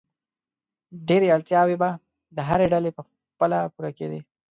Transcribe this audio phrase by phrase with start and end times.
[1.07, 1.89] ډېری اړتیاوې به
[2.35, 4.19] د هرې ډلې په خپله پوره کېدې.